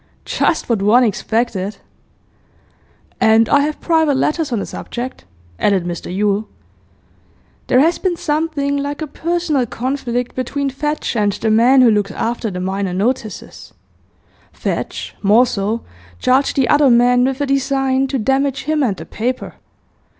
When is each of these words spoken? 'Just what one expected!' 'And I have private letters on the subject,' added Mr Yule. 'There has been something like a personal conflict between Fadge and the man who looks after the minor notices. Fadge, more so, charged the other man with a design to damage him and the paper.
'Just 0.25 0.67
what 0.67 0.81
one 0.81 1.03
expected!' 1.03 1.77
'And 3.19 3.47
I 3.47 3.59
have 3.59 3.79
private 3.79 4.15
letters 4.17 4.51
on 4.51 4.57
the 4.57 4.65
subject,' 4.65 5.25
added 5.59 5.85
Mr 5.85 6.11
Yule. 6.11 6.47
'There 7.67 7.81
has 7.81 7.99
been 7.99 8.17
something 8.17 8.77
like 8.77 9.03
a 9.03 9.05
personal 9.05 9.67
conflict 9.67 10.33
between 10.33 10.71
Fadge 10.71 11.15
and 11.15 11.33
the 11.33 11.51
man 11.51 11.83
who 11.83 11.91
looks 11.91 12.09
after 12.09 12.49
the 12.49 12.59
minor 12.59 12.95
notices. 12.95 13.75
Fadge, 14.51 15.13
more 15.21 15.45
so, 15.45 15.83
charged 16.17 16.55
the 16.55 16.67
other 16.67 16.89
man 16.89 17.23
with 17.23 17.39
a 17.39 17.45
design 17.45 18.07
to 18.07 18.17
damage 18.17 18.63
him 18.63 18.81
and 18.81 18.97
the 18.97 19.05
paper. 19.05 19.53